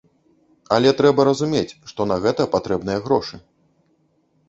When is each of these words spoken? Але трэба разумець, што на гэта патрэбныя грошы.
Але 0.77 0.93
трэба 1.01 1.21
разумець, 1.29 1.77
што 1.93 2.01
на 2.15 2.19
гэта 2.27 2.51
патрэбныя 2.59 2.99
грошы. 3.09 3.35